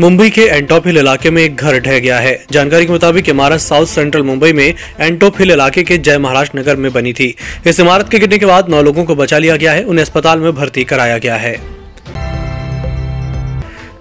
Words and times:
मुंबई 0.00 0.30
के 0.30 0.42
एंटॉप 0.42 0.86
हिल 0.86 0.98
इलाके 0.98 1.30
में 1.30 1.42
एक 1.42 1.56
घर 1.56 1.78
ढह 1.78 1.98
गया 1.98 2.18
है। 2.18 2.44
जानकारी 2.52 2.86
के 2.86 2.92
मुताबिक 2.92 3.28
इमारत 3.28 3.60
साउथ 3.60 3.86
सेंट्रल 3.86 4.22
मुंबई 4.22 4.52
में 4.52 4.74
एंटॉप 5.00 5.38
हिल 5.38 5.50
इलाके 5.50 5.82
के 5.82 5.98
जय 5.98 6.18
महाराष्ट्र 6.18 6.58
नगर 6.58 6.76
में 6.76 6.92
बनी 6.92 7.12
थी। 7.12 7.34
इस 7.66 7.80
इमारत 7.80 8.08
के 8.08 8.18
गिरने 8.18 8.38
के 8.38 8.46
बाद 8.46 8.68
नौ 8.68 8.82
लोगों 8.82 9.04
को 9.04 9.14
बचा 9.14 9.38
लिया 9.38 9.56
गया 9.56 9.72
है, 9.72 9.84
उन्हें 9.84 10.04
अस्पताल 10.04 10.38
में 10.38 10.52
भर्ती 10.54 10.84
कराया 10.84 11.18
गया 11.18 11.36
है। 11.36 11.71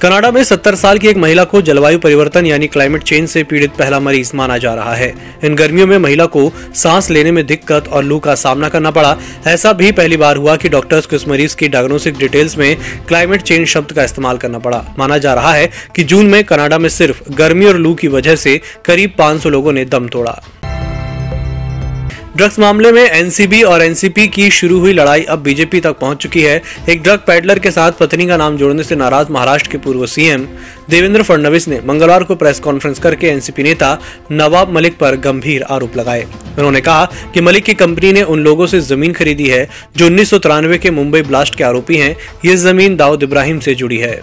कनाडा 0.00 0.30
में 0.30 0.42
70 0.44 0.74
साल 0.74 0.98
की 0.98 1.08
एक 1.08 1.16
महिला 1.16 1.44
को 1.44 1.60
जलवायु 1.62 1.98
परिवर्तन 1.98 2.46
यानी 2.46 2.66
क्लाइमेट 2.66 3.02
चेंज 3.02 3.28
से 3.28 3.42
पीड़ित 3.44 3.70
पहला 3.70 3.98
मरीज़ 4.00 4.30
माना 4.34 4.58
जा 4.58 4.74
रहा 4.74 4.94
है। 4.94 5.08
इन 5.44 5.54
गर्मियों 5.54 5.86
में 5.86 5.96
महिला 5.98 6.26
को 6.26 6.52
सांस 6.74 7.10
लेने 7.10 7.32
में 7.32 7.46
दिक्कत 7.46 7.88
और 7.88 8.04
लू 8.04 8.18
का 8.18 8.34
सामना 8.34 8.68
करना 8.68 8.90
पड़ा। 8.90 9.16
ऐसा 9.46 9.72
भी 9.72 9.90
पहली 9.92 10.16
बार 10.16 10.36
हुआ 10.36 10.54
कि 10.56 10.68
डॉक्टर्स 10.68 11.06
को 11.06 11.16
इस 11.16 11.26
मरीज़ 11.28 11.56
की 11.56 11.68
डायग्नोस्टिक 11.68 12.18
डिटेल्स 12.18 12.56
में 12.58 12.76
क्लाइमेट 13.08 13.42
चेंज 13.42 13.66
शब्द 13.66 13.92
का 13.92 14.04
इस्तेमाल 14.04 14.38
करना 14.38 14.58
पड़ा। 14.58 14.84
माना 14.98 15.18
जा 15.18 15.34
रहा 15.34 15.52
है 15.54 15.70
कि 15.96 16.04
जून 16.04 16.26
में 16.26 16.44
कनाडा 16.44 16.78
में 16.78 16.88
सिर्फ़ 16.88 17.22
गर्मी 17.32 17.66
और 17.66 17.76
लू 17.76 17.94
की 17.94 18.08
वजह 18.08 18.36
से 18.36 18.60
करीब 18.84 19.14
500 19.18 19.50
लोगों 19.50 19.72
ने 19.72 19.84
दम 19.84 20.08
तोड़ा। 20.08 20.40
ड्रग्स 22.38 22.58
मामले 22.58 22.90
में 22.92 23.02
एनसीबी 23.02 23.62
और 23.62 23.82
एनसीपी 23.82 24.26
की 24.28 24.48
शुरू 24.50 24.78
हुई 24.80 24.92
लड़ाई 24.92 25.22
अब 25.24 25.38
बीजेपी 25.42 25.80
तक 25.80 25.98
पहुँच 25.98 26.18
चुकी 26.22 26.42
है। 26.42 26.60
एक 26.88 27.02
ड्रग 27.02 27.20
पैडलर 27.26 27.58
के 27.58 27.70
साथ 27.70 27.92
पत्नी 27.92 28.26
का 28.26 28.36
नाम 28.36 28.56
जोड़ने 28.56 28.82
से 28.82 28.96
नाराज़ 28.96 29.32
महाराष्ट्र 29.32 29.70
के 29.70 29.78
पूर्व 29.78 30.06
सीएम 30.06 30.46
देवेंद्र 30.90 31.22
फडणवीस 31.22 31.66
ने 31.68 31.80
मंगलवार 31.86 32.24
को 32.24 32.34
प्रेस 32.34 32.60
कॉन्फ्रेंस 32.60 32.98
करके 32.98 33.26
एनसीपी 33.26 33.62
नेता 33.62 33.92
नवाब 34.32 34.72
मलिक 34.74 34.98
पर 34.98 35.16
गंभीर 35.18 35.62
आरोप 35.62 35.96
लगाए। 35.96 36.22
उन्होंने 36.58 36.80
कहा 36.80 37.04
कि 37.34 37.40
मलिक 37.40 37.64
की 37.64 37.74
कंपनी 37.74 38.12
ने 38.12 38.22
उन 38.24 38.44
लोगों 38.44 38.66
से 38.66 38.80
ज़मीन 38.82 39.12
खरीदी 39.12 39.48
है, 39.48 39.68
जो 39.96 40.06
उन्नीस 40.06 40.30
सौ 40.30 40.38
तिरानवे 40.38 40.78
के 40.78 40.90
मुंबई 40.92 41.22
ब्लास्ट 41.22 41.54
के 41.54 41.64
आरोपी 41.64 41.96
हैं। 41.96 42.16
ये 42.44 42.56
ज़मीन 42.58 42.96
दाऊद 42.96 43.22
इब्राहिम 43.22 43.58
से 43.58 43.74
जुड़ी 43.74 43.98
है। 43.98 44.20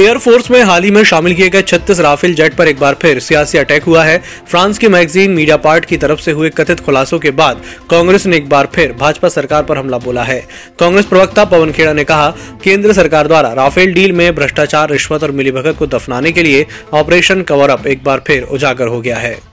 एयरफोर्स 0.00 0.50
में 0.50 0.62
हाल 0.62 0.84
ही 0.84 0.90
में 0.90 1.02
शामिल 1.04 1.34
किए 1.34 1.48
गए 1.48 1.62
36 1.62 1.98
राफेल 2.00 2.34
जेट 2.34 2.54
पर 2.54 2.68
एक 2.68 2.78
बार 2.80 2.94
फिर 2.94 3.18
सियासी 3.20 3.58
अटैक 3.58 3.82
हुआ 3.82 4.04
है। 4.04 4.16
फ्रांस 4.50 4.78
की 4.78 4.88
मैगजीन 4.88 5.30
मीडिया 5.30 5.56
पार्ट 5.56 5.84
की 5.84 5.96
तरफ़ 5.96 6.20
से 6.20 6.30
हुए 6.30 6.50
कथित 6.50 6.80
खुलासों 6.80 7.18
के 7.18 7.30
बाद 7.30 7.62
कांग्रेस 7.90 8.26
ने 8.26 8.36
एक 8.36 8.48
बार 8.48 8.68
फिर 8.74 8.92
भाजपा 8.92 9.28
सरकार 9.28 9.62
पर 9.62 9.78
हमला 9.78 9.98
बोला 9.98 10.22
है। 10.22 10.40
कांग्रेस 10.80 11.06
प्रवक्ता 11.06 11.44
पवन 11.44 11.72
खेड़ा 11.72 11.92
ने 11.92 12.04
कहा, 12.04 12.30
केंद्र 12.64 12.92
सरकार 12.92 13.26
द्वारा 13.26 13.52
राफेल 13.52 13.94
डील 13.94 14.12
में 14.12 14.34
भ्रष्टाचार, 14.34 14.90
रिश्वत 14.90 15.22
और 15.22 15.30
मिलीभगत 15.30 15.78
को 15.78 15.86
दफनाने 15.86 16.32
के 16.32 16.42
लिए 16.42 16.66
ऑपरेशन 16.92 17.42
कवर 17.42 17.70
अप 17.70 17.86
एक 17.86 18.04
बार 18.04 18.22
फिर 18.26 18.42
उजागर 18.42 18.86
हो 18.86 19.00
गया 19.00 19.16
है। 19.16 19.51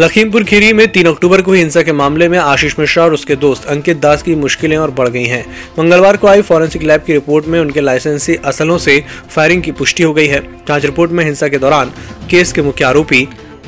लखीमपुर 0.00 0.44
खीरी 0.44 0.72
में 0.72 0.86
तीन 0.92 1.06
अक्टूबर 1.06 1.42
को 1.42 1.52
हिंसा 1.52 1.82
के 1.82 1.92
मामले 1.92 2.28
में 2.28 2.38
आशीष 2.38 2.74
मिश्रा 2.78 3.04
और 3.04 3.14
उसके 3.14 3.36
दोस्त 3.36 3.66
अंकित 3.66 3.96
दास 3.96 4.22
की 4.22 4.34
मुश्किलें 4.34 4.76
और 4.76 4.90
बढ़ 4.90 5.08
गई 5.08 5.24
हैं। 5.24 5.44
मंगलवार 5.78 6.16
को 6.16 6.26
आई 6.26 6.42
फॉरेंसिक 6.42 6.82
लैब 6.82 7.02
की 7.02 7.12
रिपोर्ट 7.12 7.46
में 7.46 7.58
उनके 7.60 7.80
लाइसेंसी 7.80 8.34
असलों 8.44 8.76
से 8.78 9.02
फायरिंग 9.30 9.62
की 9.62 9.72
पुष्टि 9.72 10.02
हो 10.02 10.12
गई 10.14 10.26
है। 10.26 10.40
जाँच 10.68 10.84
रिपोर्ट 10.84 11.10
में 11.10 11.24
हिंसा 11.24 11.48
के 11.48 11.58
दौरान 11.58 11.92
केस 12.30 12.52
के 12.52 12.62
मुख्य 12.62 12.84
आरोपी, 12.84 13.24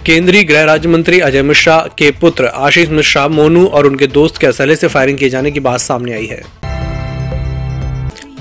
केंद्रीय 0.06 0.44
गृह 0.44 0.64
राज्य 0.64 0.88
मंत्री 0.88 1.20
अजय 1.20 1.42
मिश्रा 1.42 1.78
के 1.98 2.10
पुत्र 2.10 2.46
आशीष 2.46 2.88
मिश्रा, 2.90 3.26
मोनू 3.28 3.66
और 3.66 3.86
उनके 3.86 4.06
दोस्त 4.06 4.38
के 4.38 4.46
असले 4.46 4.76
से 4.76 4.88
फायरिंग 4.88 5.18
किए 5.18 5.28
जाने 5.28 5.50
की 5.50 5.60
बात 5.60 5.80
सामने 5.80 6.12
आई 6.12 6.26
है। 6.26 6.42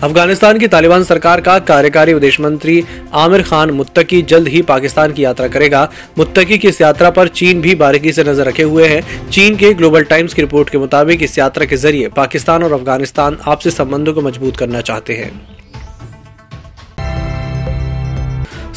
अफ़गानिस्तान 0.03 0.57
की 0.59 0.67
तालिबान 0.67 1.03
सरकार 1.03 1.41
का 1.41 1.57
कार्यकारी 1.59 2.13
विदेश 2.13 2.39
मंत्री 2.39 2.83
आमिर 3.15 3.41
खान 3.41 3.71
मुत्तकी 3.71 4.21
जल्द 4.23 4.47
ही 4.47 4.61
पाकिस्तान 4.61 5.13
की 5.13 5.23
यात्रा 5.23 5.47
करेगा। 5.47 5.83
मुत्तकी 6.17 6.57
की 6.57 6.67
इस 6.67 6.81
यात्रा 6.81 7.09
पर 7.09 7.27
चीन 7.29 7.61
भी 7.61 7.75
बारीकी 7.75 8.13
से 8.13 8.23
नज़र 8.23 8.47
रखे 8.47 8.63
हुए 8.63 8.87
है। 8.87 9.01
चीन 9.29 9.57
के 9.57 9.73
ग्लोबल 9.73 10.03
टाइम्स 10.05 10.33
की 10.33 10.41
रिपोर्ट 10.41 10.69
के 10.69 10.77
मुताबिक 10.77 11.23
इस 11.23 11.37
यात्रा 11.39 11.65
के 11.65 11.77
ज़रिए 11.77 12.07
पाकिस्तान 12.15 12.63
और 12.63 12.73
अफ़गानिस्तान 12.73 13.37
आपसी 13.47 13.71
संबंधों 13.71 14.13
को 14.13 14.21
मज़बूत 14.21 14.57
करना 14.57 14.81
चाहते 14.81 15.13
हैं। 15.13 15.56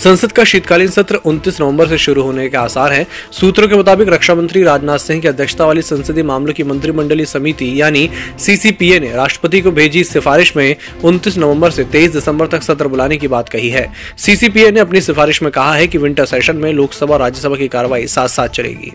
संसद 0.01 0.33
का 0.33 0.45
शीतकालीन 0.45 0.89
सत्र 0.89 1.17
29 1.27 1.61
नवंबर 1.61 1.89
से 1.89 1.97
शुरू 1.99 2.23
होने 2.23 2.49
के 2.49 2.57
आसार 2.57 2.93
हैं। 2.93 3.07
सूत्रों 3.33 3.67
के 3.69 3.75
मुताबिक 3.75 4.09
रक्षा 4.09 4.35
मंत्री 4.35 4.63
राजनाथ 4.63 4.99
सिंह 4.99 5.21
की 5.21 5.29
अध्यक्षता 5.29 5.67
वाली 5.67 5.83
संसदीय 5.83 6.25
मामलों 6.25 6.53
की 6.53 6.65
मंत्रिमंडलीय 6.65 7.27
समिति, 7.27 7.81
यानी 7.81 8.09
सीसीपीए 8.39 9.01
ने 9.01 9.13
राष्ट्रपति 9.13 9.61
को 9.61 9.71
भेजी 9.71 10.05
सिफारिश 10.05 10.57
में 10.57 10.77
उनतीस 11.05 11.39
नवंबर 11.39 11.71
से 11.71 11.85
23 11.85 12.13
दिसंबर 12.13 12.47
तक 12.47 12.63
सत्र 12.63 12.89
बुलाने 12.89 13.17
की 13.17 13.29
बात 13.29 13.49
कही 13.49 13.71
है। 13.71 13.87
सीसीपीए 14.19 14.71
ने 14.71 14.81
अपनी 14.81 15.01
सिफारिश 15.01 15.43
में 15.43 15.53
कहा 15.53 15.75
है 15.75 15.87
की 15.87 15.99
विंटर 15.99 16.25
सेशन 16.25 16.57
में 16.57 16.73
लोकसभा 16.73 17.15
और 17.15 17.21
राज्यसभा 17.21 17.57
की 17.57 17.69
कार्रवाई 17.69 18.07
साथ 18.07 18.29
साथ 18.29 18.49
चलेगी। 18.49 18.93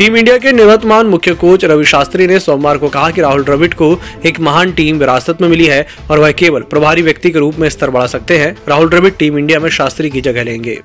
टीम 0.00 0.16
इंडिया 0.16 0.36
के 0.38 0.52
निवर्तमान 0.52 1.06
मुख्य 1.06 1.34
कोच 1.34 1.64
रवि 1.64 1.84
शास्त्री 1.84 2.26
ने 2.26 2.38
सोमवार 2.40 2.78
को 2.78 2.88
कहा 2.88 3.10
कि 3.10 3.20
राहुल 3.20 3.42
द्रविड़ 3.44 3.74
को 3.74 4.00
एक 4.26 4.40
महान 4.40 4.72
टीम 4.72 4.98
विरासत 4.98 5.42
में 5.42 5.48
मिली 5.48 5.66
है 5.66 5.86
और 6.10 6.18
वह 6.18 6.32
केवल 6.32 6.62
प्रभारी 6.62 7.02
व्यक्ति 7.02 7.30
के 7.30 7.38
रूप 7.38 7.58
में 7.58 7.68
स्तर 7.68 7.90
बढ़ा 7.90 8.06
सकते 8.06 8.38
हैं। 8.38 8.56
राहुल 8.68 8.88
द्रविड़ 8.88 9.12
टीम 9.14 9.38
इंडिया 9.38 9.60
में 9.60 9.70
शास्त्री 9.70 10.10
की 10.10 10.20
जगह 10.20 10.42
लेंगे। 10.42 10.80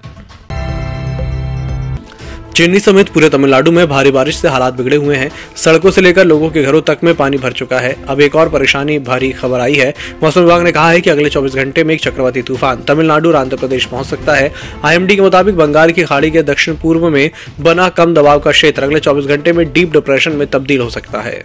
चेन्नई 2.55 2.79
समेत 2.79 3.09
पूरे 3.09 3.27
तमिलनाडु 3.29 3.71
में 3.71 3.87
भारी 3.89 4.11
बारिश 4.11 4.35
से 4.37 4.47
हालात 4.47 4.73
बिगड़े 4.73 4.97
हुए 4.97 5.15
हैं। 5.15 5.29
सड़कों 5.55 5.91
से 5.91 6.01
लेकर 6.01 6.25
लोगों 6.25 6.49
के 6.49 6.61
घरों 6.63 6.81
तक 6.81 6.99
में 7.03 7.13
पानी 7.15 7.37
भर 7.37 7.51
चुका 7.51 7.79
है। 7.79 7.95
अब 8.09 8.21
एक 8.21 8.35
और 8.35 8.49
परेशानी 8.49 8.97
भारी 8.99 9.31
खबर 9.31 9.59
आई 9.59 9.75
है। 9.75 9.93
मौसम 10.23 10.41
विभाग 10.41 10.63
ने 10.63 10.71
कहा 10.71 10.89
है 10.89 11.01
कि 11.01 11.09
अगले 11.09 11.29
24 11.29 11.55
घंटे 11.55 11.83
में 11.83 11.93
एक 11.95 12.01
चक्रवाती 12.01 12.41
तूफ़ान 12.41 12.83
तमिलनाडु 12.87 13.29
और 13.29 13.35
आंध्र 13.35 13.57
प्रदेश 13.57 13.85
पहुँच 13.85 14.05
सकता 14.05 14.35
है। 14.35 14.51
आईएमडी 14.85 15.15
के 15.15 15.21
मुताबिक 15.21 15.57
बंगाल 15.57 15.91
की 15.91 16.03
खाड़ी 16.03 16.31
के 16.31 16.43
दक्षिण 16.43 16.75
पूर्व 16.75 17.09
में 17.09 17.29
बना 17.59 17.89
कम 17.91 18.13
दबाव 18.13 18.39
का 18.39 18.51
क्षेत्र 18.51 18.83
अगले 18.83 18.99
चौबीस 18.99 19.25
घंटे 19.27 19.53
में 19.53 19.65
डीप 19.73 19.93
डिप्रेशन 19.93 20.31
में 20.31 20.47
तब्दील 20.47 20.81
हो 20.81 20.89
सकता 20.89 21.21
है। 21.21 21.39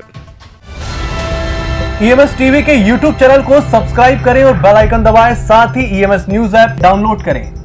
ईएमएस 2.03 2.37
टीवी 2.38 2.62
के 2.62 2.75
यूट्यूब 2.88 3.15
चैनल 3.15 3.43
को 3.43 3.60
सब्सक्राइब 3.70 4.25
करें 4.25 4.44
और 4.44 4.53
बेल 4.59 4.76
आइकन 4.76 5.04
दबाएँ। 5.04 5.34
साथ 5.47 5.76
ही 5.76 5.99
ईएमएस 5.99 6.26
न्यूज़ 6.28 6.56
ऐप 6.56 6.78
डाउनलोड 6.82 7.25
करें। 7.25 7.59